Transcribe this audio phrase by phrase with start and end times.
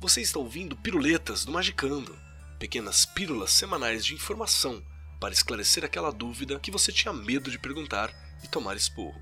[0.00, 2.16] Você está ouvindo Piruletas do Magicando,
[2.56, 4.80] pequenas pílulas semanais de informação
[5.18, 8.14] para esclarecer aquela dúvida que você tinha medo de perguntar
[8.44, 9.20] e tomar esporro.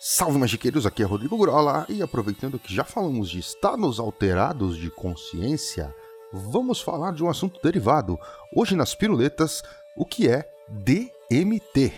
[0.00, 4.90] Salve magiqueiros, aqui é Rodrigo Grola e aproveitando que já falamos de estados alterados de
[4.90, 5.94] consciência,
[6.32, 8.18] vamos falar de um assunto derivado.
[8.52, 9.62] Hoje nas piruletas,
[9.96, 11.92] o que é DMT.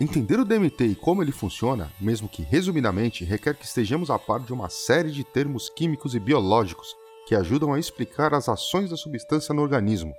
[0.00, 4.40] Entender o DMT e como ele funciona, mesmo que resumidamente, requer que estejamos a par
[4.40, 6.96] de uma série de termos químicos e biológicos
[7.28, 10.16] que ajudam a explicar as ações da substância no organismo.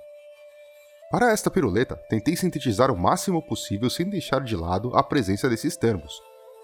[1.10, 5.76] Para esta piruleta, tentei sintetizar o máximo possível sem deixar de lado a presença desses
[5.76, 6.22] termos.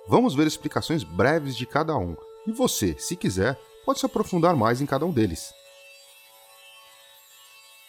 [0.08, 4.80] Vamos ver explicações breves de cada um, e você, se quiser, pode se aprofundar mais
[4.80, 5.52] em cada um deles.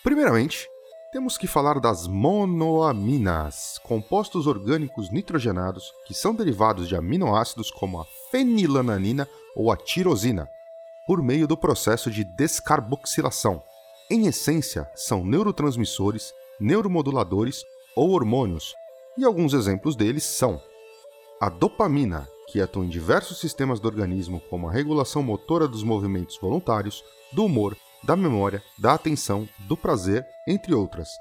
[0.04, 0.67] Primeiramente,
[1.15, 8.05] temos que falar das monoaminas, compostos orgânicos nitrogenados que são derivados de aminoácidos como a
[8.29, 9.25] fenilananina
[9.55, 10.45] ou a tirosina,
[11.07, 13.63] por meio do processo de descarboxilação.
[14.12, 17.63] Em essência, são neurotransmissores neuromoduladores
[17.95, 18.75] ou hormônios,
[19.18, 20.62] e alguns exemplos deles são
[21.40, 26.37] a dopamina, que atua em diversos sistemas do organismo, como a regulação motora dos movimentos
[26.37, 31.20] voluntários, do humor, da memória, da atenção, do prazer, entre outras,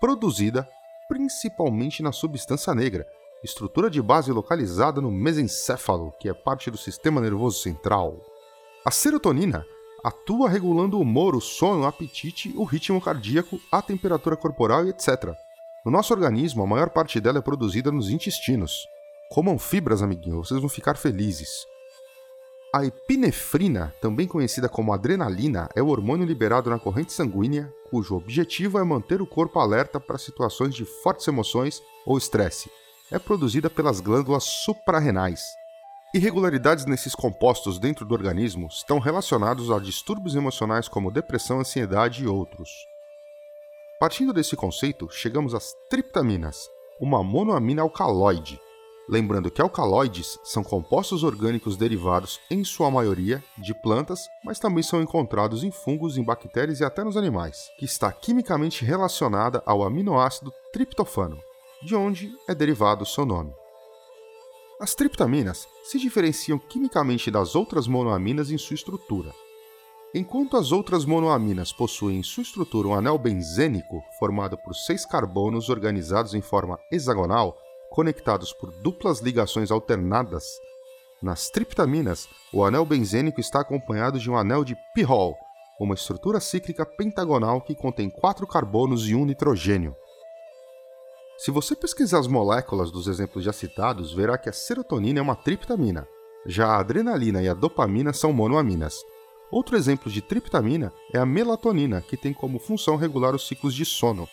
[0.00, 0.66] produzida
[1.06, 3.06] principalmente na substância negra,
[3.44, 8.16] estrutura de base localizada no mesencéfalo, que é parte do sistema nervoso central.
[8.82, 9.62] A serotonina
[10.02, 14.88] atua regulando o humor, o sono, o apetite, o ritmo cardíaco, a temperatura corporal e
[14.88, 15.36] etc.
[15.84, 18.86] No nosso organismo, a maior parte dela é produzida nos intestinos.
[19.30, 21.50] Comam fibras, amiguinho, vocês vão ficar felizes.
[22.74, 28.78] A epinefrina, também conhecida como adrenalina, é o hormônio liberado na corrente sanguínea, cujo objetivo
[28.78, 32.70] é manter o corpo alerta para situações de fortes emoções ou estresse.
[33.10, 35.42] É produzida pelas glândulas suprarrenais.
[36.14, 42.26] Irregularidades nesses compostos dentro do organismo estão relacionados a distúrbios emocionais como depressão, ansiedade e
[42.26, 42.70] outros.
[44.00, 48.58] Partindo desse conceito, chegamos às triptaminas, uma monoamina alcaloide.
[49.12, 55.02] Lembrando que alcaloides são compostos orgânicos derivados, em sua maioria, de plantas, mas também são
[55.02, 60.50] encontrados em fungos, em bactérias e até nos animais, que está quimicamente relacionada ao aminoácido
[60.72, 61.38] triptofano,
[61.82, 63.52] de onde é derivado seu nome.
[64.80, 69.30] As triptaminas se diferenciam quimicamente das outras monoaminas em sua estrutura.
[70.14, 75.68] Enquanto as outras monoaminas possuem em sua estrutura um anel benzênico formado por seis carbonos
[75.68, 77.58] organizados em forma hexagonal,
[77.92, 80.44] conectados por duplas ligações alternadas,
[81.22, 85.36] nas triptaminas o anel benzênico está acompanhado de um anel de pyrrole,
[85.78, 89.94] uma estrutura cíclica pentagonal que contém quatro carbonos e um nitrogênio.
[91.38, 95.36] Se você pesquisar as moléculas dos exemplos já citados, verá que a serotonina é uma
[95.36, 96.08] triptamina,
[96.44, 98.96] já a adrenalina e a dopamina são monoaminas.
[99.50, 103.84] Outro exemplo de triptamina é a melatonina, que tem como função regular os ciclos de
[103.84, 104.28] sono.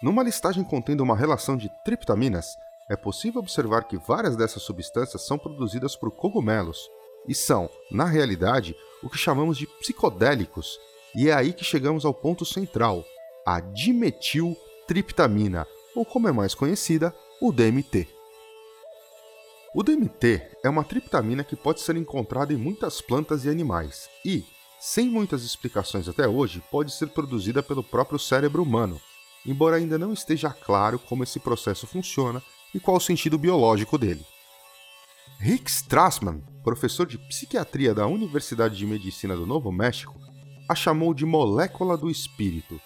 [0.00, 2.56] Numa listagem contendo uma relação de triptaminas,
[2.88, 6.88] é possível observar que várias dessas substâncias são produzidas por cogumelos
[7.26, 10.78] e são, na realidade, o que chamamos de psicodélicos,
[11.14, 13.04] e é aí que chegamos ao ponto central,
[13.44, 15.66] a dimetiltriptamina,
[15.96, 18.06] ou como é mais conhecida, o DMT.
[19.74, 24.44] O DMT é uma triptamina que pode ser encontrada em muitas plantas e animais e,
[24.80, 29.00] sem muitas explicações até hoje, pode ser produzida pelo próprio cérebro humano,
[29.46, 32.42] embora ainda não esteja claro como esse processo funciona
[32.74, 34.24] e qual o sentido biológico dele.
[35.38, 40.18] Rick Strassman, professor de psiquiatria da Universidade de Medicina do Novo México,
[40.68, 42.80] a chamou de molécula do espírito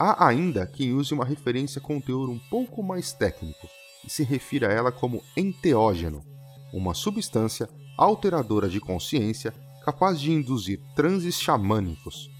[0.00, 3.68] Há ainda quem use uma referência com teor um pouco mais técnico
[4.06, 6.24] e se refira a ela como enteógeno,
[6.72, 9.52] uma substância alteradora de consciência
[9.84, 12.30] capaz de induzir transes xamânicos.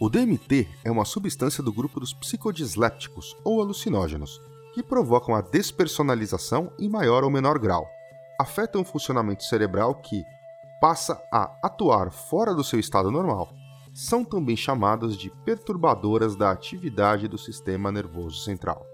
[0.00, 4.40] O DMT é uma substância do grupo dos psicodislépticos ou alucinógenos,
[4.72, 7.84] que provocam a despersonalização em maior ou menor grau.
[8.40, 10.24] Afetam o funcionamento cerebral que
[10.80, 13.52] passa a atuar fora do seu estado normal
[13.92, 18.86] são também chamadas de perturbadoras da atividade do sistema nervoso central.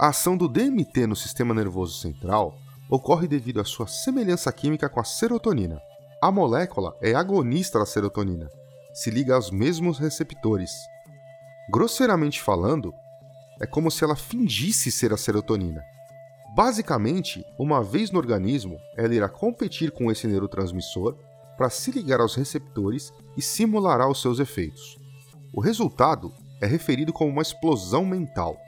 [0.00, 2.54] A ação do DMT no sistema nervoso central
[2.88, 5.89] ocorre devido à sua semelhança química com a serotonina.
[6.22, 8.50] A molécula é agonista da serotonina,
[8.92, 10.70] se liga aos mesmos receptores.
[11.72, 12.92] Grosseiramente falando,
[13.58, 15.82] é como se ela fingisse ser a serotonina.
[16.54, 21.16] Basicamente, uma vez no organismo, ela irá competir com esse neurotransmissor
[21.56, 24.98] para se ligar aos receptores e simulará os seus efeitos.
[25.54, 26.30] O resultado
[26.60, 28.58] é referido como uma explosão mental.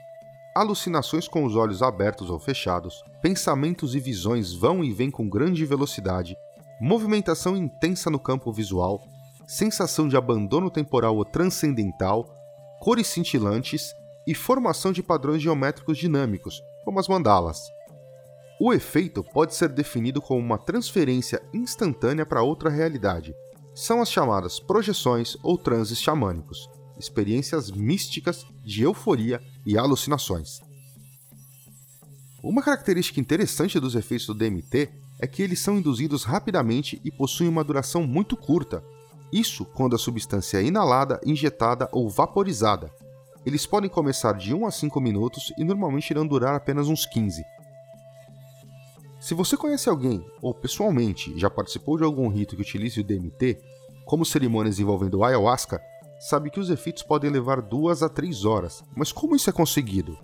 [0.55, 5.63] Alucinações com os olhos abertos ou fechados, pensamentos e visões vão e vêm com grande
[5.65, 6.35] velocidade,
[6.83, 9.01] movimentação intensa no campo visual,
[9.47, 12.27] sensação de abandono temporal ou transcendental,
[12.81, 13.93] cores cintilantes
[14.27, 17.61] e formação de padrões geométricos dinâmicos, como as mandalas.
[18.59, 23.33] O efeito pode ser definido como uma transferência instantânea para outra realidade.
[23.73, 26.69] São as chamadas projeções ou transes xamânicos,
[26.99, 30.59] experiências místicas de euforia e alucinações.
[32.43, 37.49] Uma característica interessante dos efeitos do DMT é que eles são induzidos rapidamente e possuem
[37.49, 38.83] uma duração muito curta.
[39.31, 42.91] Isso quando a substância é inalada, injetada ou vaporizada.
[43.45, 47.43] Eles podem começar de 1 a 5 minutos e normalmente irão durar apenas uns 15.
[49.19, 53.57] Se você conhece alguém, ou pessoalmente já participou de algum rito que utilize o DMT,
[54.05, 55.81] como cerimônias envolvendo ayahuasca,
[56.19, 58.83] sabe que os efeitos podem levar 2 a 3 horas.
[58.95, 60.17] Mas como isso é conseguido?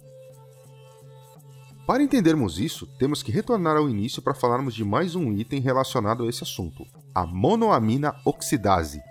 [1.89, 6.23] Para entendermos isso, temos que retornar ao início para falarmos de mais um item relacionado
[6.23, 9.01] a esse assunto: a monoamina oxidase.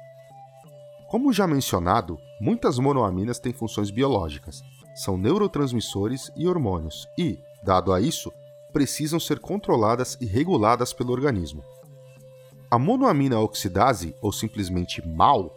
[1.10, 4.62] Como já mencionado, muitas monoaminas têm funções biológicas,
[4.94, 8.30] são neurotransmissores e hormônios, e, dado a isso,
[8.72, 11.64] precisam ser controladas e reguladas pelo organismo.
[12.70, 15.50] A monoamina oxidase, ou simplesmente MAO,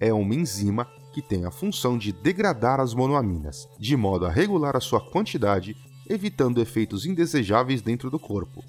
[0.00, 4.74] é uma enzima que tem a função de degradar as monoaminas, de modo a regular
[4.74, 5.76] a sua quantidade
[6.08, 8.64] evitando efeitos indesejáveis dentro do corpo.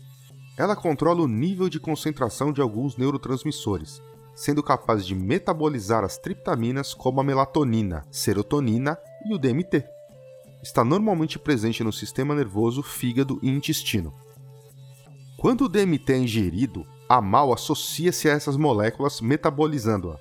[0.58, 4.02] Ela controla o nível de concentração de alguns neurotransmissores,
[4.36, 9.84] sendo capaz de metabolizar as triptaminas como a melatonina, serotonina e o DMT.
[10.62, 14.14] Está normalmente presente no sistema nervoso, fígado e intestino.
[15.38, 20.18] Quando o DMT é ingerido, a mal associa-se a essas moléculas metabolizando-a,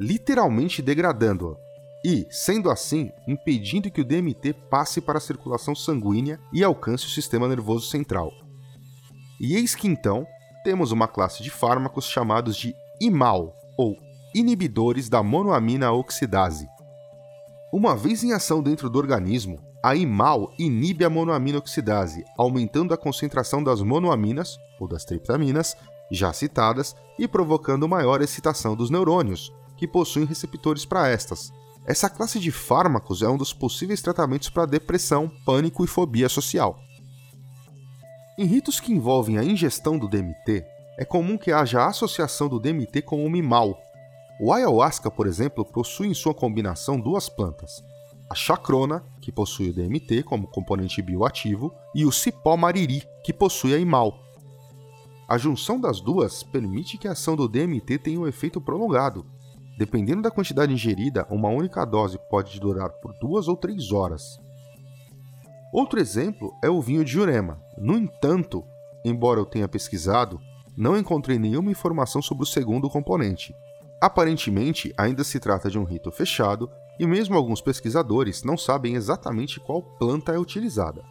[0.00, 1.56] literalmente degradando-a,
[2.04, 7.10] e, sendo assim, impedindo que o DMT passe para a circulação sanguínea e alcance o
[7.10, 8.30] sistema nervoso central.
[9.40, 10.26] E eis que então
[10.62, 13.96] temos uma classe de fármacos chamados de IMAL, ou
[14.34, 16.68] inibidores da monoamina oxidase.
[17.72, 22.98] Uma vez em ação dentro do organismo, a IMAL inibe a monoamina oxidase, aumentando a
[22.98, 25.76] concentração das monoaminas, ou das triptaminas,
[26.10, 31.52] já citadas, e provocando maior excitação dos neurônios, que possuem receptores para estas,
[31.86, 36.78] essa classe de fármacos é um dos possíveis tratamentos para depressão, pânico e fobia social.
[38.38, 40.64] Em ritos que envolvem a ingestão do DMT,
[40.96, 43.78] é comum que haja associação do DMT com o mimal.
[44.40, 47.84] O ayahuasca, por exemplo, possui em sua combinação duas plantas:
[48.30, 53.74] a chacrona, que possui o DMT como componente bioativo, e o cipó mariri, que possui
[53.74, 54.18] a imal.
[55.28, 59.26] A junção das duas permite que a ação do DMT tenha um efeito prolongado,
[59.76, 64.38] Dependendo da quantidade ingerida, uma única dose pode durar por duas ou três horas.
[65.72, 67.60] Outro exemplo é o vinho de Jurema.
[67.76, 68.64] No entanto,
[69.04, 70.40] embora eu tenha pesquisado,
[70.76, 73.52] não encontrei nenhuma informação sobre o segundo componente.
[74.00, 79.58] Aparentemente, ainda se trata de um rito fechado e mesmo alguns pesquisadores não sabem exatamente
[79.58, 81.02] qual planta é utilizada.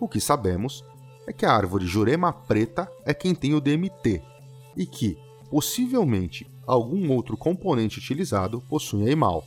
[0.00, 0.82] O que sabemos
[1.26, 4.22] é que a árvore Jurema preta é quem tem o DMT
[4.76, 5.18] e que,
[5.50, 9.44] possivelmente, algum outro componente utilizado possui a EMAL.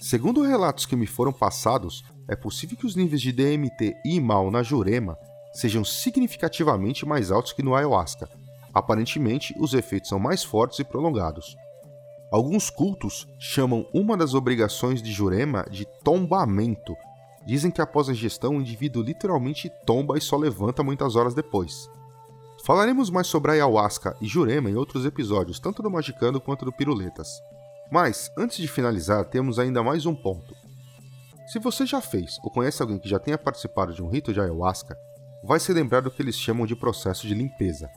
[0.00, 4.50] Segundo relatos que me foram passados, é possível que os níveis de DMT e IMAL
[4.50, 5.16] na Jurema
[5.52, 8.28] sejam significativamente mais altos que no ayahuasca.
[8.72, 11.56] Aparentemente, os efeitos são mais fortes e prolongados.
[12.30, 16.94] Alguns cultos chamam uma das obrigações de Jurema de tombamento.
[17.46, 21.88] Dizem que após a ingestão o indivíduo literalmente tomba e só levanta muitas horas depois.
[22.64, 27.28] Falaremos mais sobre ayahuasca e jurema em outros episódios, tanto do Magicando quanto do Piruletas.
[27.90, 30.54] Mas, antes de finalizar, temos ainda mais um ponto.
[31.46, 34.40] Se você já fez ou conhece alguém que já tenha participado de um rito de
[34.40, 34.96] ayahuasca,
[35.42, 37.88] vai se lembrar do que eles chamam de processo de limpeza.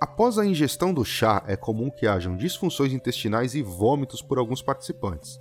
[0.00, 4.60] Após a ingestão do chá, é comum que hajam disfunções intestinais e vômitos por alguns
[4.62, 5.40] participantes.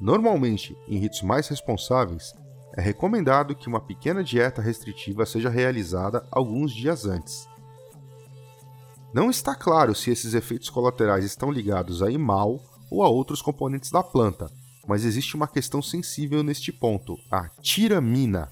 [0.00, 2.34] Normalmente, em ritos mais responsáveis,
[2.76, 7.48] é recomendado que uma pequena dieta restritiva seja realizada alguns dias antes.
[9.12, 13.92] Não está claro se esses efeitos colaterais estão ligados a imal ou a outros componentes
[13.92, 14.50] da planta,
[14.88, 18.50] mas existe uma questão sensível neste ponto: a tiramina.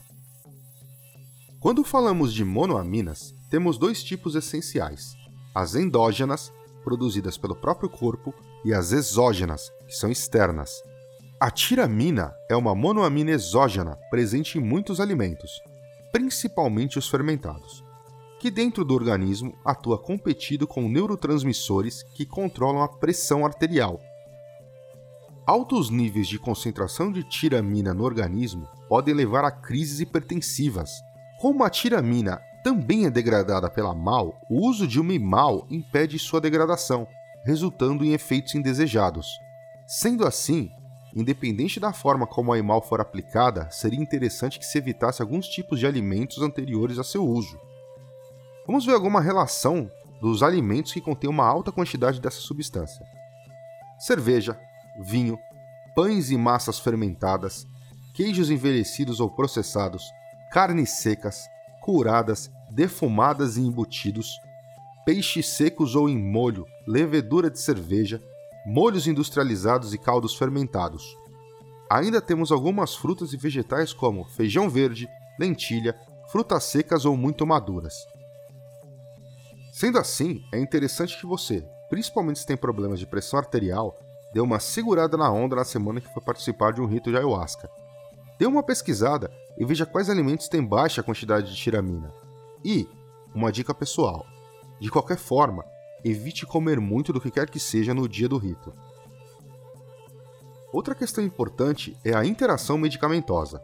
[1.59, 5.17] Quando falamos de monoaminas, temos dois tipos essenciais:
[5.52, 6.52] as endógenas,
[6.85, 8.33] produzidas pelo próprio corpo,
[8.64, 10.71] e as exógenas, que são externas,
[11.43, 15.61] a tiramina é uma monoamina exógena presente em muitos alimentos,
[16.13, 17.83] principalmente os fermentados,
[18.39, 23.99] que dentro do organismo atua competido com neurotransmissores que controlam a pressão arterial.
[25.45, 30.93] Altos níveis de concentração de tiramina no organismo podem levar a crises hipertensivas.
[31.41, 36.41] Como a tiramina também é degradada pela MAL, o uso de uma IMAL impede sua
[36.41, 37.05] degradação,
[37.45, 39.27] resultando em efeitos indesejados.
[39.89, 40.71] Sendo assim,
[41.14, 45.78] independente da forma como a IMAL for aplicada, seria interessante que se evitasse alguns tipos
[45.78, 47.59] de alimentos anteriores a seu uso.
[48.66, 49.90] Vamos ver alguma relação
[50.21, 53.04] dos alimentos que contêm uma alta quantidade dessa substância.
[53.99, 54.59] Cerveja,
[55.00, 55.38] vinho,
[55.95, 57.66] pães e massas fermentadas,
[58.14, 60.04] queijos envelhecidos ou processados,
[60.52, 61.49] carnes secas,
[61.83, 64.38] curadas, defumadas e embutidos,
[65.04, 68.23] peixes secos ou em molho, levedura de cerveja,
[68.66, 71.16] molhos industrializados e caldos fermentados.
[71.90, 75.95] Ainda temos algumas frutas e vegetais como feijão verde, lentilha,
[76.31, 77.95] frutas secas ou muito maduras.
[79.73, 83.99] Sendo assim, é interessante que você, principalmente se tem problemas de pressão arterial,
[84.33, 87.69] dê uma segurada na onda na semana que for participar de um rito de ayahuasca.
[88.38, 92.12] Dê uma pesquisada e veja quais alimentos têm baixa quantidade de tiramina.
[92.64, 92.88] E,
[93.35, 94.26] uma dica pessoal:
[94.81, 95.64] de qualquer forma,
[96.04, 98.73] evite comer muito do que quer que seja no dia do rito.
[100.73, 103.62] Outra questão importante é a interação medicamentosa.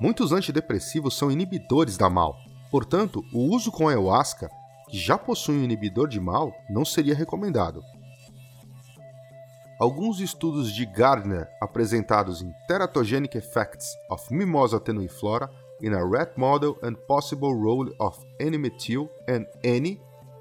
[0.00, 2.36] Muitos antidepressivos são inibidores da mal,
[2.70, 4.50] portanto, o uso com ayahuasca,
[4.88, 7.82] que já possui um inibidor de mal, não seria recomendado.
[9.80, 16.76] Alguns estudos de Gardner apresentados em Teratogenic Effects of Mimosa tenuiflora in a Rat Model
[16.82, 19.46] and Possible Role of N-Methyl and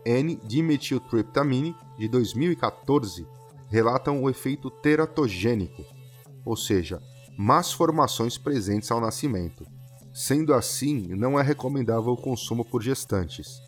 [0.06, 3.28] N-N-dimethyltryptamine de 2014
[3.68, 5.84] relatam o efeito teratogênico,
[6.44, 7.02] ou seja,
[7.38, 9.66] más formações presentes ao nascimento.
[10.14, 13.62] Sendo assim, não é recomendável o consumo por gestantes.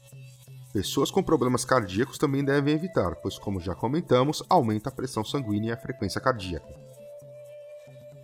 [0.74, 5.70] Pessoas com problemas cardíacos também devem evitar, pois, como já comentamos, aumenta a pressão sanguínea
[5.70, 6.74] e a frequência cardíaca.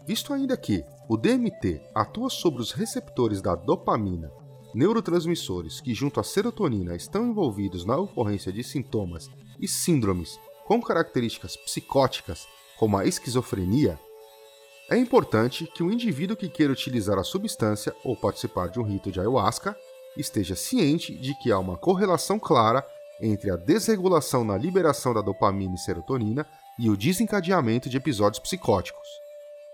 [0.05, 4.31] Visto ainda que o DMT atua sobre os receptores da dopamina,
[4.73, 11.55] neurotransmissores que, junto à serotonina, estão envolvidos na ocorrência de sintomas e síndromes com características
[11.55, 12.47] psicóticas,
[12.77, 13.99] como a esquizofrenia,
[14.89, 19.11] é importante que o indivíduo que queira utilizar a substância ou participar de um rito
[19.11, 19.75] de ayahuasca
[20.15, 22.85] esteja ciente de que há uma correlação clara
[23.19, 26.47] entre a desregulação na liberação da dopamina e serotonina
[26.79, 29.07] e o desencadeamento de episódios psicóticos,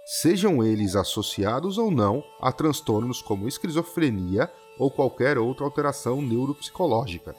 [0.03, 7.35] sejam eles associados ou não a transtornos como esquizofrenia ou qualquer outra alteração neuropsicológica.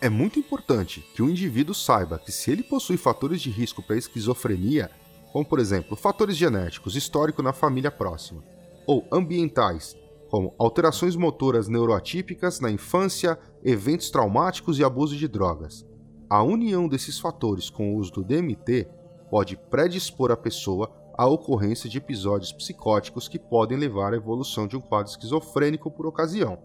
[0.00, 3.96] É muito importante que o indivíduo saiba que se ele possui fatores de risco para
[3.96, 4.90] esquizofrenia,
[5.32, 8.42] como por exemplo fatores genéticos, histórico na família próxima,
[8.86, 9.96] ou ambientais,
[10.30, 15.84] como alterações motoras neuroatípicas na infância, eventos traumáticos e abuso de drogas.
[16.30, 18.88] A união desses fatores com o uso do DMT
[19.30, 24.74] pode predispor a pessoa à ocorrência de episódios psicóticos que podem levar à evolução de
[24.74, 26.56] um quadro esquizofrênico por ocasião.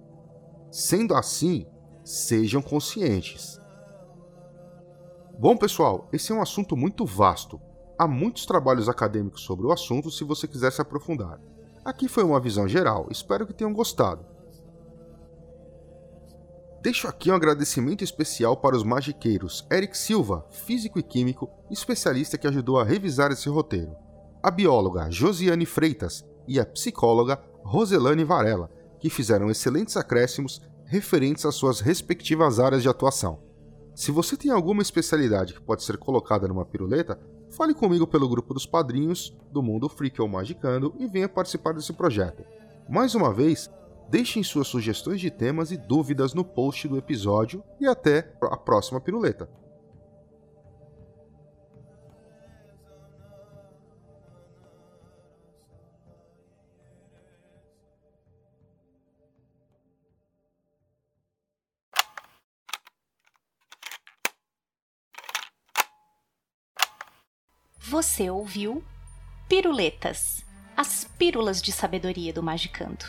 [0.71, 1.67] Sendo assim,
[2.05, 3.59] sejam conscientes.
[5.37, 7.59] Bom, pessoal, esse é um assunto muito vasto.
[7.99, 11.37] Há muitos trabalhos acadêmicos sobre o assunto se você quiser se aprofundar.
[11.83, 14.25] Aqui foi uma visão geral, espero que tenham gostado.
[16.81, 22.47] Deixo aqui um agradecimento especial para os magiqueiros Eric Silva, físico e químico, especialista que
[22.47, 23.97] ajudou a revisar esse roteiro,
[24.45, 31.55] a bióloga Josiane Freitas e a psicóloga Roselane Varela, que fizeram excelentes acréscimos referentes às
[31.55, 33.39] suas respectivas áreas de atuação.
[33.95, 38.53] Se você tem alguma especialidade que pode ser colocada numa piruleta, fale comigo pelo grupo
[38.53, 42.45] dos padrinhos do Mundo Freak ou Magicando e venha participar desse projeto.
[42.87, 43.67] Mais uma vez,
[44.11, 49.01] deixem suas sugestões de temas e dúvidas no post do episódio e até a próxima
[49.01, 49.49] piruleta.
[68.05, 68.83] Você ouviu
[69.49, 70.45] Piruletas,
[70.77, 73.03] as pílulas de sabedoria do Magicando.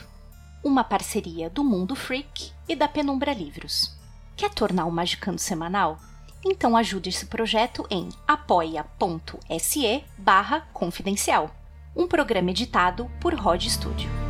[0.64, 3.94] Uma parceria do Mundo Freak e da Penumbra Livros.
[4.34, 5.98] Quer tornar o Magicando semanal?
[6.42, 11.54] Então ajude esse projeto em apoia.se barra confidencial.
[11.94, 14.25] Um programa editado por Rod Studio.